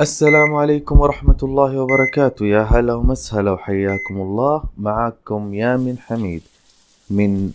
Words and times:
السلام 0.00 0.54
عليكم 0.54 1.00
ورحمة 1.00 1.36
الله 1.42 1.80
وبركاته. 1.80 2.46
يا 2.46 2.62
هلا 2.62 2.94
ومسهلا 2.94 3.50
وحياكم 3.50 4.16
الله. 4.20 4.62
معكم 4.78 5.54
يامن 5.54 5.98
حميد 5.98 6.42
من 7.10 7.50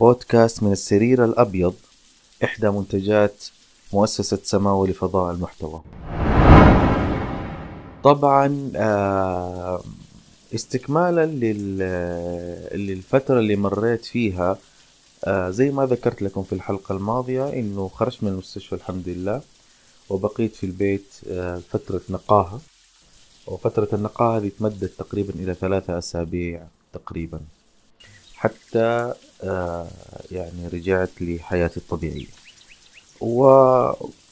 بودكاست 0.00 0.62
من 0.62 0.72
السرير 0.72 1.24
الأبيض 1.24 1.74
إحدى 2.44 2.70
منتجات 2.70 3.44
مؤسسة 3.92 4.38
سماوة 4.42 4.88
لفضاء 4.88 5.34
المحتوى. 5.34 5.80
طبعا 8.04 8.72
آه، 8.76 9.82
استكمالا 10.54 11.26
للفترة 12.76 13.38
اللي 13.38 13.56
مريت 13.56 14.04
فيها 14.04 14.58
آه، 15.24 15.50
زي 15.50 15.70
ما 15.70 15.86
ذكرت 15.86 16.22
لكم 16.22 16.42
في 16.42 16.52
الحلقة 16.52 16.96
الماضية 16.96 17.48
إنه 17.52 17.88
خرجت 17.88 18.22
من 18.22 18.28
المستشفى 18.28 18.74
الحمد 18.74 19.08
لله. 19.08 19.40
وبقيت 20.10 20.56
في 20.56 20.66
البيت 20.66 21.06
آه، 21.30 21.60
فترة 21.70 22.00
نقاهة. 22.10 22.60
وفترة 23.46 23.88
النقاهة 23.92 24.38
هذه 24.38 24.50
تمدت 24.58 24.92
تقريبا 24.98 25.34
إلى 25.34 25.54
ثلاثة 25.54 25.98
أسابيع 25.98 26.66
تقريبا. 26.92 27.40
حتى 28.34 29.14
آه، 29.42 29.88
يعني 30.32 30.68
رجعت 30.68 31.10
لحياتي 31.20 31.76
الطبيعية. 31.76 32.26
و... 33.20 33.44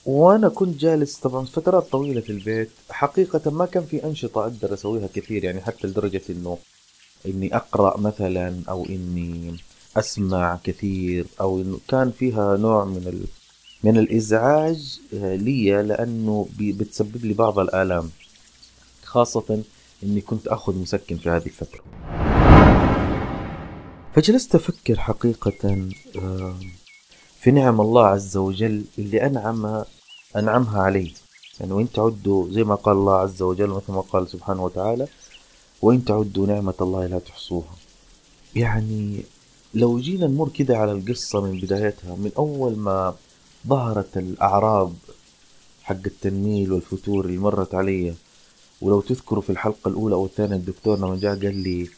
وأنا 0.06 0.48
كنت 0.48 0.80
جالس 0.80 1.16
طبعا 1.16 1.44
فترات 1.44 1.82
طويلة 1.82 2.20
في 2.20 2.30
البيت. 2.32 2.70
حقيقة 2.90 3.50
ما 3.50 3.66
كان 3.66 3.84
في 3.84 4.04
أنشطة 4.04 4.40
أقدر 4.42 4.74
أسويها 4.74 5.08
كثير 5.14 5.44
يعني 5.44 5.60
حتى 5.60 5.86
لدرجة 5.86 6.22
إنه 6.30 6.58
إني 7.26 7.56
أقرأ 7.56 8.00
مثلا 8.00 8.62
أو 8.68 8.86
إني 8.86 9.56
أسمع 9.96 10.58
كثير 10.64 11.26
أو 11.40 11.60
إنه 11.60 11.78
كان 11.88 12.10
فيها 12.18 12.56
نوع 12.56 12.84
من 12.84 13.06
ال... 13.06 13.24
من 13.84 13.98
الإزعاج 13.98 15.00
آه، 15.14 15.36
لي 15.36 15.82
لأنه 15.82 16.48
بتسبب 16.58 17.24
لي 17.24 17.34
بعض 17.34 17.58
الآلام 17.58 18.10
خاصة 19.04 19.62
إني 20.02 20.20
كنت 20.20 20.46
أخذ 20.46 20.78
مسكن 20.78 21.16
في 21.16 21.30
هذه 21.30 21.46
الفترة. 21.46 21.80
فجلست 24.14 24.54
أفكر 24.54 24.96
حقيقة 25.00 25.88
آه، 26.16 26.54
في 27.40 27.50
نعم 27.50 27.80
الله 27.80 28.06
عز 28.06 28.36
وجل 28.36 28.84
اللي 28.98 29.26
أنعم 29.26 29.84
أنعمها 30.36 30.82
علي. 30.82 31.12
يعني 31.60 31.72
وإن 31.72 31.92
تعدوا 31.92 32.50
زي 32.50 32.64
ما 32.64 32.74
قال 32.74 32.96
الله 32.96 33.16
عز 33.16 33.42
وجل 33.42 33.68
مثل 33.68 33.92
ما 33.92 34.00
قال 34.00 34.28
سبحانه 34.28 34.64
وتعالى 34.64 35.06
وإن 35.82 36.04
تعدوا 36.04 36.46
نعمة 36.46 36.74
الله 36.80 37.06
لا 37.06 37.18
تحصوها. 37.18 37.74
يعني 38.56 39.22
لو 39.74 39.98
جينا 39.98 40.26
نمر 40.26 40.48
كده 40.48 40.78
على 40.78 40.92
القصة 40.92 41.40
من 41.40 41.60
بدايتها 41.60 42.16
من 42.16 42.30
أول 42.38 42.76
ما 42.76 43.14
ظهرت 43.68 44.16
الأعراض 44.16 44.92
حق 45.82 46.04
التنميل 46.06 46.72
والفتور 46.72 47.24
اللي 47.24 47.38
مرت 47.38 47.74
علي. 47.74 48.14
ولو 48.80 49.00
تذكروا 49.00 49.42
في 49.42 49.50
الحلقة 49.50 49.88
الأولى 49.88 50.14
أو 50.14 50.26
الثانية 50.26 50.56
الدكتور 50.56 50.98
لما 50.98 51.16
جاء 51.16 51.34
قال 51.34 51.56
لي 51.56 51.88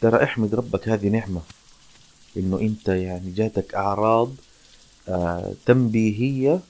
ترى 0.00 0.22
احمد 0.24 0.54
ربك 0.54 0.88
هذه 0.88 1.08
نعمة 1.08 1.40
إنه 2.36 2.60
أنت 2.60 2.88
يعني 2.88 3.30
جاتك 3.30 3.74
أعراض 3.74 4.30
آه 5.08 5.52
تنبيهية 5.66 6.60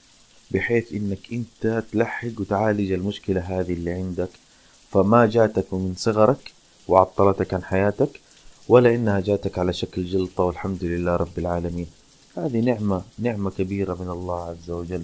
بحيث 0.51 0.93
إنك 0.93 1.19
أنت 1.33 1.83
تلحق 1.91 2.29
وتعالج 2.39 2.91
المشكلة 2.91 3.41
هذه 3.41 3.73
اللي 3.73 3.91
عندك. 3.91 4.29
فما 4.91 5.25
جاتك 5.25 5.73
من 5.73 5.93
صغرك 5.97 6.51
وعطلتك 6.87 7.53
عن 7.53 7.63
حياتك 7.63 8.21
ولا 8.67 8.95
إنها 8.95 9.19
جاتك 9.19 9.59
على 9.59 9.73
شكل 9.73 10.05
جلطة 10.05 10.43
والحمد 10.43 10.83
لله 10.83 11.15
رب 11.15 11.39
العالمين. 11.39 11.87
هذه 12.37 12.59
نعمة 12.59 13.01
نعمة 13.19 13.51
كبيرة 13.51 13.93
من 14.03 14.09
الله 14.09 14.45
عز 14.45 14.69
وجل. 14.71 15.03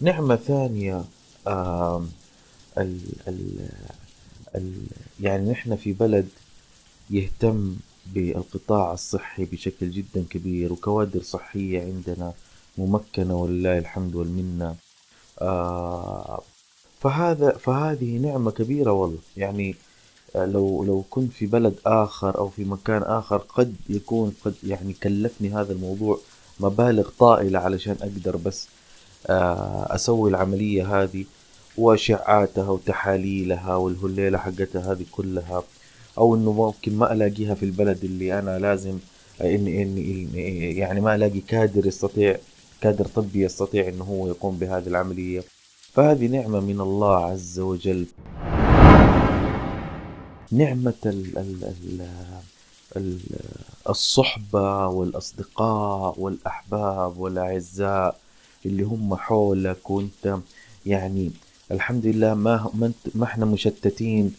نعمة 0.00 0.36
ثانية 0.36 1.04
آه 1.46 2.04
ال 2.78 3.00
ال 3.28 3.68
ال 4.56 4.72
يعني 5.20 5.50
نحن 5.50 5.76
في 5.76 5.92
بلد 5.92 6.28
يهتم 7.10 7.76
بالقطاع 8.06 8.92
الصحي 8.92 9.44
بشكل 9.44 9.90
جدا 9.90 10.24
كبير 10.30 10.72
وكوادر 10.72 11.22
صحية 11.22 11.80
عندنا 11.82 12.32
ممكنة 12.78 13.36
ولله 13.36 13.78
الحمد 13.78 14.14
والمنة. 14.14 14.76
آه 15.40 16.42
فهذا 17.00 17.50
فهذه 17.50 18.18
نعمة 18.18 18.50
كبيرة 18.50 18.92
والله. 18.92 19.18
يعني 19.36 19.74
لو 20.34 20.84
لو 20.84 21.04
كنت 21.10 21.32
في 21.32 21.46
بلد 21.46 21.74
آخر 21.86 22.38
أو 22.38 22.48
في 22.48 22.64
مكان 22.64 23.02
آخر 23.02 23.36
قد 23.36 23.76
يكون 23.88 24.34
قد 24.44 24.54
يعني 24.64 24.92
كلفني 24.92 25.50
هذا 25.54 25.72
الموضوع 25.72 26.18
مبالغ 26.60 27.08
طائلة 27.18 27.58
علشان 27.58 27.96
أقدر 28.02 28.36
بس 28.36 28.68
آه، 29.26 29.94
أسوي 29.94 30.30
العملية 30.30 31.02
هذه 31.02 31.24
وأشعاتها 31.78 32.70
وتحاليلها 32.70 33.76
والهليلة 33.76 34.38
حقتها 34.38 34.92
هذه 34.92 35.04
كلها 35.12 35.62
أو 36.18 36.34
إنه 36.34 36.52
ممكن 36.52 36.96
ما 36.96 37.12
ألاقيها 37.12 37.54
في 37.54 37.62
البلد 37.62 38.04
اللي 38.04 38.38
أنا 38.38 38.58
لازم 38.58 38.98
إني 39.40 39.82
إني 39.82 40.76
يعني 40.76 41.00
ما 41.00 41.14
ألاقي 41.14 41.40
كادر 41.40 41.86
يستطيع 41.86 42.38
كادر 42.80 43.04
طبي 43.04 43.44
يستطيع 43.44 43.88
إنه 43.88 44.04
هو 44.04 44.28
يقوم 44.28 44.56
بهذه 44.58 44.86
العملية. 44.86 45.44
فهذه 45.92 46.26
نعمة 46.26 46.60
من 46.60 46.80
الله 46.80 47.24
عز 47.24 47.60
وجل. 47.60 48.06
نعمة 50.52 50.94
ال 51.06 51.38
ال 51.38 52.06
ال 52.96 53.18
الصحبة 53.88 54.86
والأصدقاء 54.86 56.14
والأحباب 56.20 57.18
والأعزاء 57.18 58.16
اللي 58.66 58.82
هم 58.82 59.14
حولك 59.16 59.90
وانت 59.90 60.38
يعني 60.86 61.30
الحمد 61.70 62.06
لله 62.06 62.34
ما 62.34 62.70
ما 63.14 63.24
إحنا 63.24 63.44
مشتتين 63.44 64.34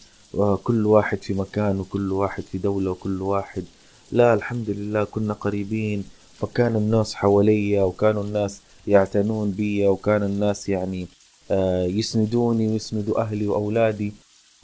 كل 0.64 0.86
واحد 0.86 1.22
في 1.22 1.34
مكان 1.34 1.80
وكل 1.80 2.12
واحد 2.12 2.42
في 2.42 2.58
دولة 2.58 2.90
وكل 2.90 3.22
واحد. 3.22 3.64
لا 4.12 4.34
الحمد 4.34 4.70
لله 4.70 5.04
كنا 5.04 5.32
قريبين 5.34 6.04
فكان 6.38 6.76
الناس 6.76 7.14
حواليا 7.14 7.82
وكانوا 7.82 8.22
الناس 8.22 8.60
يعتنون 8.86 9.50
بي 9.50 9.86
وكان 9.86 10.22
الناس 10.22 10.68
يعني 10.68 11.06
آه، 11.50 11.84
يسندوني 11.86 12.68
ويسندوا 12.68 13.20
أهلي 13.20 13.46
وأولادي. 13.46 14.12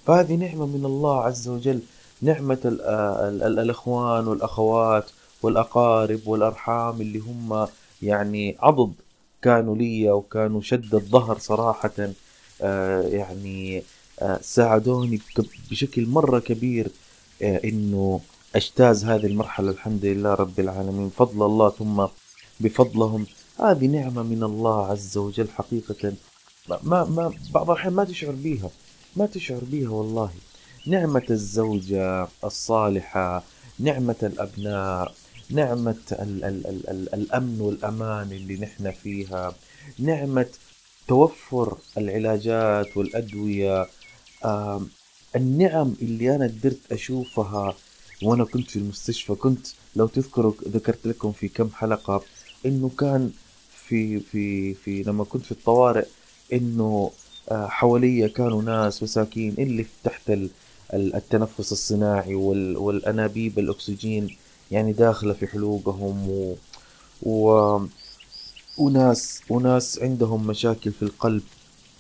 فهذه 0.07 0.35
نعمة 0.35 0.67
من 0.67 0.85
الله 0.85 1.21
عز 1.25 1.49
وجل. 1.49 1.81
نعمة 2.23 2.79
آه، 2.83 3.29
الأخوان 3.29 4.29
والأخوات 4.29 5.11
والأقارب 5.43 6.21
والأرحام 6.27 7.01
اللي 7.01 7.19
هم 7.19 7.67
يعني 8.03 8.57
عضد 8.61 8.93
كانوا 9.43 9.77
لي 9.77 10.11
وكانوا 10.11 10.61
شد 10.61 10.95
الظهر 10.95 11.39
صراحة 11.39 12.11
آه، 12.63 13.03
يعني 13.03 13.83
آه، 14.23 14.39
ساعدوني 14.43 15.21
بشكل 15.71 16.07
مرة 16.07 16.39
كبير 16.39 16.89
إنه 17.43 18.21
أجتاز 18.57 19.05
هذه 19.05 19.27
المرحلة 19.27 19.71
الحمد 19.71 20.05
لله 20.05 20.35
رب 20.35 20.61
العالمين. 20.61 21.11
فضل 21.11 21.47
الله 21.47 21.71
ثم 21.71 22.07
بفضلهم. 22.61 23.27
هذه 23.61 23.87
نعمة 23.87 24.23
من 24.23 24.43
الله 24.43 24.87
عز 24.87 25.19
وجل 25.19 25.49
حقيقة. 25.49 26.13
ما 26.69 27.05
ما 27.05 27.33
بعض 27.55 27.71
الأحيان 27.71 27.93
ما 27.93 28.05
تشعر 28.05 28.33
بيها 28.33 28.71
ما 29.17 29.27
تشعر 29.27 29.61
بيها 29.65 29.91
والله. 29.91 30.31
نعمة 30.87 31.23
الزوجة 31.31 32.29
الصالحة 32.45 33.45
نعمة 33.79 34.17
الأبناء 34.23 35.15
نعمة 35.51 35.97
ال 36.13 36.45
ال 36.45 36.67
ال 36.67 36.91
ال 36.91 37.15
الأمن 37.15 37.61
والأمان 37.61 38.33
اللي 38.33 38.57
نحن 38.57 38.91
فيها 38.91 39.55
نعمة 39.99 40.47
توفر 41.09 41.77
العلاجات 41.99 42.97
والأدوية. 42.97 43.87
النعم 45.37 45.95
اللي 46.03 46.37
أنا 46.37 46.45
قدرت 46.45 46.93
أشوفها 46.93 47.75
وأنا 48.23 48.45
كنت 48.45 48.71
في 48.71 48.77
المستشفى 48.77 49.35
كنت 49.35 49.67
لو 49.97 50.07
تذكروا 50.07 50.53
ذكرت 50.69 51.07
لكم 51.07 51.33
في 51.33 51.49
كم 51.49 51.71
حلقة 51.71 52.23
إنه 52.67 52.91
كان 52.99 53.31
في 53.87 54.21
في 54.21 54.75
في 54.75 55.03
لما 55.03 55.25
كنت 55.25 55.45
في 55.45 55.53
الطوارئ 55.53 56.07
إنه 56.53 57.11
آه، 57.51 57.67
حواليا 57.67 58.29
كانوا 58.29 58.63
ناس 58.63 59.03
مساكين 59.03 59.55
اللي 59.59 59.87
تحت 60.05 60.31
التنفس 60.95 61.73
الصناعي 61.73 62.35
والأنابيب 62.35 63.59
الأكسجين 63.59 64.37
يعني 64.71 64.93
داخلة 64.93 65.33
في 65.33 65.47
حلوقهم 65.47 66.31
و... 66.31 66.55
و... 67.23 67.81
وناس 68.79 69.41
وناس 69.51 69.99
عندهم 70.03 70.47
مشاكل 70.47 70.93
في 70.93 71.03
القلب. 71.03 71.43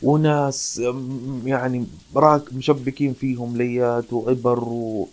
وناس 0.02 0.82
يعني 1.44 1.86
راك 2.16 2.52
مشبكين 2.52 3.12
فيهم 3.14 3.56
ليات 3.56 4.12
وإبر 4.12 4.64
و... 4.64 5.08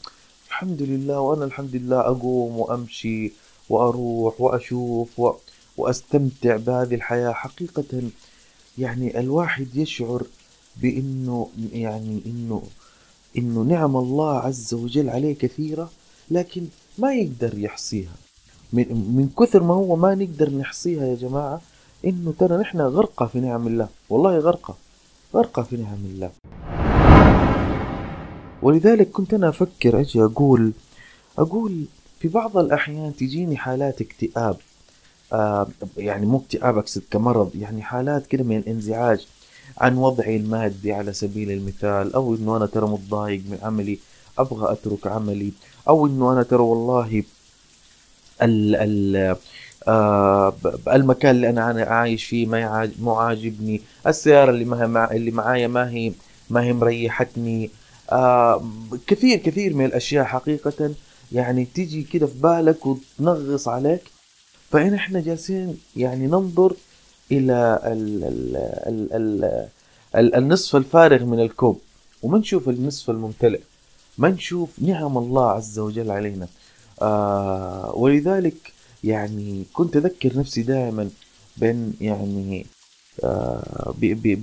الحمد 0.48 0.82
لله 0.82 1.20
وأنا 1.20 1.46
الحمد 1.46 1.76
لله 1.76 2.00
أقوم 2.00 2.60
وأمشي 2.60 3.32
وأروح 3.70 4.42
وأشوف 4.42 5.20
و... 5.20 5.34
وأستمتع 5.78 6.56
بهذه 6.58 6.96
الحياة. 6.96 7.32
حقيقة 7.32 8.02
يعني 8.78 9.20
الواحد 9.20 9.76
يشعر 9.76 10.24
بأنه 10.82 11.50
يعني 11.74 12.22
إنه 12.26 12.64
إنه 13.38 13.62
نعم 13.62 13.98
الله 13.98 14.40
عز 14.40 14.74
وجل 14.74 15.10
عليه 15.10 15.36
كثيرة 15.36 15.90
لكن 16.32 16.66
ما 16.98 17.14
يقدر 17.14 17.58
يحصيها. 17.58 18.12
من, 18.74 18.86
من 18.90 19.30
كثر 19.40 19.64
ما 19.64 19.74
هو 19.74 19.96
ما 19.96 20.16
نقدر 20.16 20.50
نحصيها 20.50 21.06
يا 21.06 21.16
جماعة 21.16 21.62
إنه 22.06 22.34
ترى 22.40 22.58
نحن 22.58 22.82
غرقة 22.82 23.26
في 23.26 23.40
نعم 23.40 23.68
الله. 23.68 23.88
والله 24.10 24.38
غرقة 24.38 24.76
غرقة 25.36 25.62
في 25.62 25.78
نعم 25.78 26.06
الله. 26.06 26.32
ولذلك 28.62 29.12
كنت 29.12 29.34
أنا 29.34 29.50
أفكر 29.50 30.00
أجي 30.00 30.24
أقول 30.24 30.72
أقول 31.38 31.86
في 32.20 32.28
بعض 32.28 32.58
الأحيان 32.58 33.16
تجيني 33.16 33.58
حالات 33.58 34.02
اكتئاب. 34.02 34.58
آه 35.34 35.68
يعني 35.98 36.26
مو 36.26 36.38
اكتئاب 36.38 36.78
أقصد 36.78 37.02
كمرض 37.12 37.52
يعني 37.56 37.82
حالات 37.82 38.28
كده 38.28 38.44
من 38.44 38.58
الانزعاج. 38.58 39.28
عن 39.78 39.98
وضعي 39.98 40.36
المادي 40.36 40.94
على 40.94 41.14
سبيل 41.14 41.52
المثال 41.52 42.14
أو 42.14 42.36
إنه 42.36 42.58
أنا 42.58 42.66
ترى 42.66 42.88
متضايق 42.88 43.42
من 43.50 43.58
عملي 43.62 44.00
أبغى 44.40 44.72
أترك 44.72 45.08
عملي 45.08 45.52
أو 45.88 46.08
إنه 46.08 46.34
أنا 46.34 46.44
ترى 46.44 46.62
والله 46.62 47.24
ال 48.42 48.76
ال 48.76 49.36
آه 49.88 50.54
المكان 50.88 51.36
اللي 51.36 51.50
أنا 51.50 51.84
عايش 51.84 52.26
فيه 52.26 52.46
ما 52.48 52.92
مو 53.00 53.14
عاجبني 53.16 53.82
السيارة 54.08 54.50
اللي 54.52 54.66
ما 54.66 55.12
اللي 55.12 55.32
معايا 55.32 55.68
ما 55.68 55.90
هي 55.90 56.12
ما 56.50 56.64
هي 56.64 56.74
مريحتني. 56.74 57.70
آه 58.12 58.64
كثير 59.08 59.38
كثير 59.38 59.74
من 59.76 59.86
الأشياء 59.86 60.26
حقيقة 60.26 60.92
يعني 61.32 61.66
تيجي 61.66 62.04
كده 62.04 62.28
في 62.28 62.34
بالك 62.40 62.86
وتنغص 62.86 63.68
عليك. 63.68 64.02
فإن 64.72 64.94
إحنا 64.94 65.20
جالسين 65.22 65.78
يعني 65.96 66.28
ننظر 66.28 66.74
إلى 67.32 67.80
ال 67.84 68.24
ال 68.24 68.56
ال 68.88 69.14
ال 69.14 69.68
ال 70.16 70.36
النصف 70.36 70.76
الفارغ 70.76 71.26
من 71.26 71.40
الكوب. 71.40 71.80
وما 72.24 72.38
نشوف 72.38 72.70
النصف 72.70 73.10
الممتلئ. 73.10 73.62
ما 74.18 74.30
نشوف 74.30 74.70
نعم 74.82 75.18
الله 75.18 75.52
عز 75.52 75.80
وجل 75.80 76.12
علينا. 76.12 76.48
آه 77.02 77.94
ولذلك 77.96 78.74
يعني 79.04 79.64
كنت 79.74 79.98
أذكر 79.98 80.38
نفسي 80.38 80.62
دائما 80.62 81.10
بأن 81.58 81.94
يعني 82.02 82.66
آه 83.24 83.94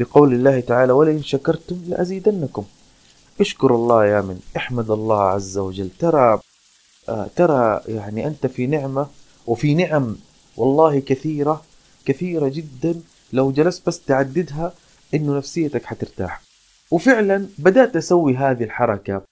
بقول 0.00 0.35
الله 0.35 0.61
تعالى 0.61 0.93
ولئن 0.93 1.23
شكرتم 1.23 1.79
لأزيدنكم 1.89 2.65
اشكر 3.41 3.75
الله 3.75 4.06
يا 4.06 4.21
من 4.21 4.41
احمد 4.56 4.91
الله 4.91 5.21
عز 5.21 5.59
وجل. 5.59 5.89
ترى 5.99 6.41
آه 7.09 7.29
ترى 7.37 7.81
يعني 7.89 8.27
أنت 8.27 8.47
في 8.47 8.67
نعمة 8.67 9.06
وفي 9.47 9.75
نعم 9.75 10.17
والله 10.56 11.00
كثيرة 11.00 11.62
كثيرة 12.06 12.49
جدا. 12.49 13.00
لو 13.32 13.53
جلست 13.53 13.87
بس 13.87 14.00
تعددها 14.00 14.73
إنه 15.14 15.37
نفسيتك 15.37 15.85
حترتاح. 15.85 16.43
وفعلا 16.91 17.47
بدأت 17.58 17.97
أسوي 17.97 18.37
هذه 18.37 18.64
الحركة. 18.64 19.23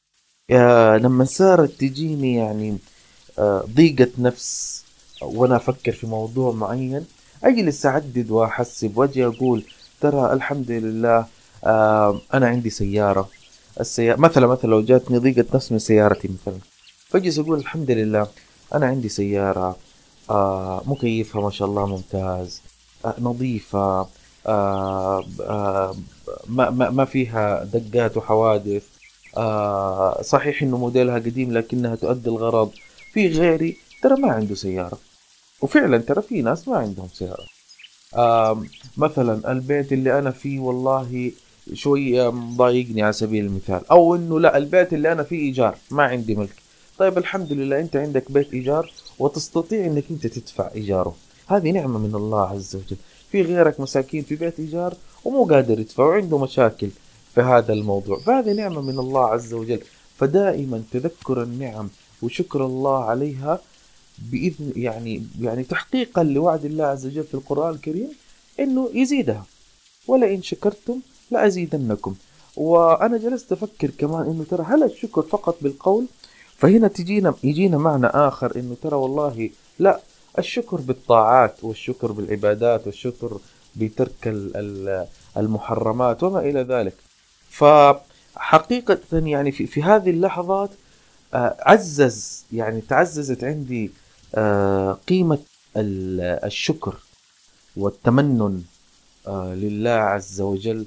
آه 0.51 0.97
لما 0.97 1.25
صارت 1.25 1.71
تجيني 1.71 2.35
يعني 2.35 2.79
آه 3.39 3.65
ضيقة 3.75 4.11
نفس 4.19 4.85
وأنا 5.23 5.57
أفكر 5.57 5.93
في 5.93 6.07
موضوع 6.07 6.53
معين 6.53 7.07
اجلس 7.45 7.87
اعدد 7.87 8.31
وأحسب 8.31 8.99
وأجي 8.99 9.27
أقول 9.27 9.65
ترى 10.01 10.33
الحمد 10.33 10.71
لله 10.71 11.27
آه 11.65 12.21
أنا 12.35 12.47
عندي 12.49 12.71
سيارة. 12.71 13.29
السيارة 13.81 14.21
مثلا 14.21 14.47
مثلا 14.47 14.71
لو 14.71 14.83
جاتني 14.83 15.19
ضيقة 15.19 15.45
نفس 15.55 15.73
من 15.73 15.79
سيارتي 15.79 16.29
مثلا. 16.29 16.59
فأجلس 17.09 17.39
أقول 17.39 17.59
الحمد 17.59 17.91
لله 17.91 18.27
أنا 18.75 18.87
عندي 18.87 19.09
سيارة. 19.09 19.77
آه 20.31 20.83
مكيفها 20.87 21.43
ما 21.43 21.51
شاء 21.51 21.69
الله 21.69 21.87
ممتاز. 21.87 22.63
آه 23.05 23.15
نظيفة. 23.19 24.07
آه 24.47 25.25
ما, 26.49 26.71
ما, 26.71 27.05
فيها 27.05 27.65
دقات 27.65 28.17
وحوادث. 28.17 28.83
صحيح 30.23 30.63
إنه 30.63 30.77
موديلها 30.79 31.15
قديم 31.15 31.53
لكنها 31.53 31.95
تؤدي 31.95 32.29
الغرض. 32.29 32.71
في 33.13 33.29
غيري 33.29 33.77
ترى 34.03 34.21
ما 34.21 34.33
عنده 34.33 34.55
سيارة. 34.55 34.99
وفعلا 35.61 35.99
ترى 35.99 36.23
في 36.23 36.43
ناس 36.43 36.69
ما 36.69 36.77
عندهم 36.77 37.09
سيارة. 37.13 37.45
مثلا 38.97 39.53
البيت 39.53 39.93
اللي 39.93 40.19
أنا 40.19 40.31
فيه 40.31 40.59
والله 40.59 41.33
شوية 41.73 42.31
مضايقني 42.31 43.03
على 43.03 43.13
سبيل 43.13 43.45
المثال. 43.45 43.91
أو 43.91 44.15
إنه 44.15 44.41
لا 44.41 44.57
البيت 44.57 44.93
اللي 44.93 45.13
أنا 45.13 45.23
فيه 45.23 45.39
إيجار. 45.39 45.77
ما 45.91 46.03
عندي 46.03 46.35
ملك. 46.35 46.64
طيب 46.99 47.19
الحمد 47.19 47.53
لله 47.53 47.81
أنت 47.81 47.97
عندك 47.97 48.33
بيت 48.33 48.55
إيجار 48.55 48.93
وتستطيع 49.19 49.87
إنك 49.87 50.05
أنت 50.11 50.27
تدفع 50.27 50.71
إيجاره. 50.75 51.17
هذه 51.47 51.71
نعمة 51.71 51.99
من 51.99 52.15
الله 52.15 52.41
عز 52.41 52.77
وجل. 52.77 52.97
في 53.31 53.43
غيرك 53.43 53.81
مساكين 53.81 54.23
في 54.23 54.37
بيت 54.37 54.61
إيجار 54.61 54.95
ومو 55.25 55.45
قادر 55.45 55.81
يدفع 55.81 56.05
وعنده 56.05 56.39
مشاكل 56.39 56.89
في 57.35 57.41
هذا 57.41 57.73
الموضوع. 57.73 58.19
فهذه 58.19 58.53
نعمة 58.53 58.81
من 58.81 58.99
الله 58.99 59.27
عز 59.27 59.55
وجل. 59.55 59.81
فدائما 60.19 60.83
تذكر 60.93 61.43
النعم 61.43 61.89
وشكر 62.23 62.67
الله 62.67 63.05
عليها 63.05 63.61
بإذن 64.19 64.73
يعني 64.77 65.27
يعني 65.41 65.65
تحقيقا 65.65 66.23
لوعد 66.23 66.65
الله 66.65 66.85
عز 66.85 67.07
وجل 67.07 67.25
في 67.25 67.35
القرآن 67.35 67.75
الكريم 67.75 68.09
إنه 68.61 68.91
يزيدها. 68.95 69.45
ولئن 70.07 70.43
شكرتم 70.43 71.01
لأزيدنكم. 71.31 72.15
وأنا 72.57 73.17
جلست 73.19 73.53
أفكر 73.53 73.91
كمان 73.99 74.27
إنه 74.27 74.45
ترى 74.51 74.65
هل 74.69 74.83
الشكر 74.83 75.23
فقط 75.23 75.57
بالقول 75.61 76.07
فهنا 76.65 76.89
تجينا 76.89 77.35
يجينا 77.45 77.79
معنى 77.79 78.07
آخر 78.07 78.57
إنه 78.57 78.77
ترى 78.83 78.97
والله 78.97 79.51
لا 79.79 80.01
الشكر 80.39 80.81
بالطاعات 80.81 81.65
والشكر 81.65 82.13
بالعبادات 82.13 82.87
والشكر 82.87 83.39
بترك 83.77 84.35
المحرمات 85.37 86.23
وما 86.23 86.41
إلى 86.41 86.61
ذلك. 86.63 86.95
فحقيقة 87.51 88.99
يعني 89.13 89.53
في, 89.53 89.67
في 89.67 89.83
هذه 89.83 90.11
اللحظات 90.11 90.71
آه، 91.35 91.57
عزز 91.61 92.45
يعني 92.53 92.81
تعززت 92.81 93.45
عندي 93.45 93.91
آه، 94.35 94.99
قيمة 95.09 95.39
الشكر 95.77 96.95
والتمنن 97.77 98.63
آه، 99.27 99.55
لله 99.55 99.91
عز 99.91 100.41
وجل 100.41 100.87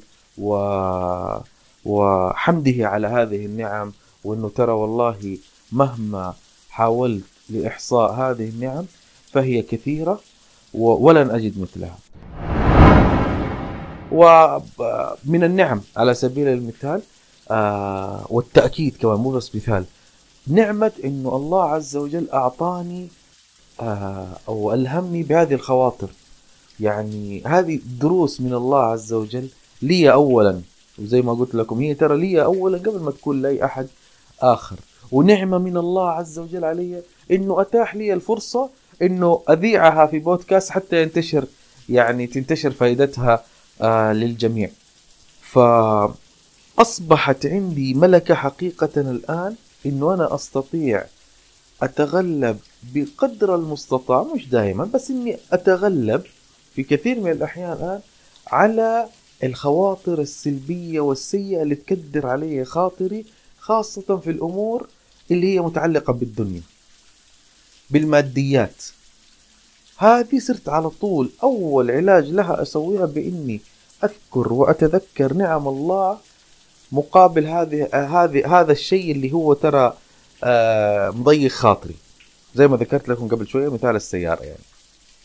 وحمده 1.86 2.88
على 2.88 3.08
هذه 3.08 3.46
النعم 3.46 3.92
وإنه 4.24 4.50
ترى 4.50 4.72
والله 4.72 5.38
مهما 5.72 6.34
حاولت 6.70 7.24
لإحصاء 7.50 8.12
هذه 8.12 8.50
النعم 8.50 8.86
فهي 9.32 9.62
كثيرة 9.62 10.20
ولن 10.74 11.32
أجد 11.32 11.60
مثلها. 11.60 11.98
ومن 14.12 15.44
النعم 15.44 15.82
على 15.98 16.14
سبيل 16.14 16.48
المثال 16.48 17.02
آه، 17.52 18.26
والتأكيد 18.30 18.98
كمان 18.98 19.16
مو 19.16 19.32
بس 19.32 19.56
مثال 19.56 19.86
نعمة 20.48 20.92
انه 21.04 21.36
الله 21.36 21.64
عز 21.64 21.96
وجل 21.96 22.30
أعطاني 22.34 23.08
آه، 23.80 24.28
أو 24.48 24.74
ألهمني 24.74 25.24
بهذه 25.24 25.54
الخواطر. 25.54 26.10
يعني 26.80 27.44
هذه 27.46 27.80
دروس 28.00 28.42
من 28.42 28.54
الله 28.54 28.80
عز 28.80 29.14
وجل 29.14 29.50
لي 29.82 30.12
أولا. 30.12 30.62
وزي 31.00 31.22
ما 31.22 31.34
قلت 31.34 31.56
لكم 31.56 31.80
هي 31.80 31.94
ترى 31.94 32.18
لي 32.18 32.44
أولا 32.44 32.78
قبل 32.78 33.00
ما 33.00 33.12
تكون 33.12 33.42
لأي 33.42 33.66
أحد 33.66 33.88
آخر. 34.42 34.76
ونعمة 35.12 35.58
من 35.58 35.78
الله 35.78 36.10
عز 36.10 36.40
وجل 36.40 36.66
علي 36.66 37.02
إنه 37.32 37.62
أتاح 37.62 37.96
لي 37.96 38.14
الفرصة 38.14 38.70
إنه 39.02 39.42
أذيعها 39.50 40.06
في 40.06 40.20
بودكاست 40.20 40.70
حتى 40.72 41.02
ينتشر 41.02 41.46
يعني 41.90 42.28
تنتشر 42.28 42.72
فائدتها 42.72 43.44
آه 43.82 44.14
للجميع. 44.14 44.70
فأصبحت 46.78 47.46
عندي 47.46 47.94
ملكة 47.94 48.36
حقيقة 48.36 48.90
الآن 49.02 49.56
إنه 49.86 50.14
أنا 50.14 50.36
أستطيع 50.36 51.04
أتغلب 51.84 52.60
بقدر 52.94 53.56
المستطاع 53.56 54.24
مش 54.36 54.50
دائما 54.50 54.86
بس 54.94 55.10
إني 55.10 55.38
أتغلب 55.52 56.24
في 56.76 56.84
كثير 56.84 57.20
من 57.20 57.32
الأحيان 57.32 57.72
الآن 57.74 58.00
على 58.48 59.08
الخواطر 59.44 60.20
السلبية 60.22 61.00
والسيئة 61.00 61.62
اللي 61.62 61.76
تكدر 61.76 62.28
علي 62.28 62.66
خاطري 62.66 63.26
خاصة 63.60 64.18
في 64.18 64.30
الأمور 64.32 64.88
اللي 65.32 65.56
هي 65.56 65.60
متعلقة 65.60 66.14
بالدنيا 66.14 66.62
بالماديات. 67.90 68.84
هذه 69.98 70.40
صرت 70.40 70.70
على 70.70 70.90
طول 70.90 71.30
أول 71.44 71.92
علاج 71.92 72.30
لها 72.30 72.62
أسويها 72.62 73.06
بإني 73.06 73.62
أذكر 74.04 74.54
وأتذكر 74.54 75.34
نعم 75.34 75.68
الله 75.68 76.18
مقابل 76.92 77.46
هذه 77.46 77.90
هذه 77.94 78.60
هذا 78.60 78.72
الشيء 78.72 79.12
اللي 79.12 79.32
هو 79.32 79.54
ترى 79.54 79.94
آه، 80.44 81.10
مضيق 81.10 81.52
خاطري. 81.52 81.96
زي 82.56 82.68
ما 82.68 82.78
ذكرت 82.78 83.10
لكم 83.10 83.28
قبل 83.28 83.48
شوية 83.48 83.70
مثال 83.70 83.96
السيارة 83.96 84.44
يعني. 84.44 84.64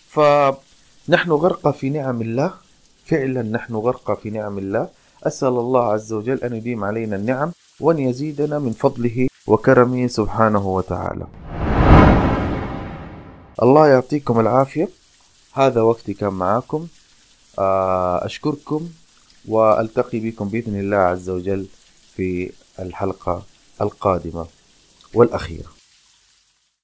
فنحن 0.09 1.31
غرقى 1.31 1.73
في 1.73 1.91
نعم 1.91 2.23
الله 2.23 2.55
فعلا 3.07 3.43
نحن 3.43 3.75
غرقى 3.75 4.17
في 4.23 4.31
نعم 4.31 4.59
الله. 4.59 4.89
أسأل 5.23 5.49
الله 5.49 5.93
عز 5.93 6.13
وجل 6.13 6.39
أن 6.45 6.57
يديم 6.57 6.85
علينا 6.85 7.17
النعم 7.17 7.53
وأن 7.81 7.99
يزيدنا 7.99 8.59
من 8.59 8.73
فضله. 8.73 9.29
وكرمه 9.47 10.07
سبحانه 10.07 10.67
وتعالى. 10.67 11.27
الله 13.63 13.89
يعطيكم 13.89 14.41
العافية. 14.41 14.89
هذا 15.53 15.81
وقتي 15.81 16.15
كان 16.15 16.33
معاكم. 16.33 16.87
آه، 17.59 18.27
أشكركم 18.27 18.89
وألتقي 19.49 20.21
بكم 20.21 20.49
بإذن 20.49 20.81
الله 20.81 20.97
عز 20.97 21.31
وجل 21.31 21.67
في 22.17 22.53
الحلقة 22.79 23.43
القادمة 23.81 24.47
والأخيرة. 25.15 25.72